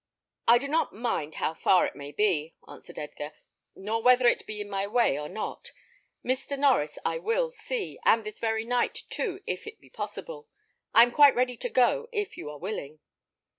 "I 0.47 0.57
do 0.57 0.67
not 0.67 0.95
mind 0.95 1.35
how 1.35 1.53
far 1.53 1.85
it 1.85 1.95
may 1.95 2.11
be," 2.11 2.55
answered 2.67 2.97
Edgar, 2.97 3.33
"nor 3.75 4.01
whether 4.01 4.25
it 4.27 4.47
be 4.47 4.59
in 4.59 4.67
my 4.67 4.87
way 4.87 5.19
or 5.19 5.29
not. 5.29 5.69
Mr. 6.25 6.57
Norries 6.57 6.97
I 7.05 7.19
will 7.19 7.51
see, 7.51 7.99
and 8.03 8.23
this 8.23 8.39
very 8.39 8.65
night, 8.65 9.03
too, 9.11 9.43
if 9.45 9.67
it 9.67 9.79
be 9.79 9.91
possible. 9.91 10.47
I 10.91 11.03
am 11.03 11.11
quite 11.11 11.35
ready 11.35 11.55
to 11.57 11.69
go, 11.69 12.09
if 12.11 12.35
you 12.35 12.49
are 12.49 12.57
willing." 12.57 12.99